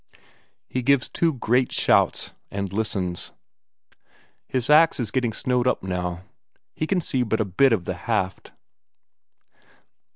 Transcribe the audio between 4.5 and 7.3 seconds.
ax is getting snowed up now; he can see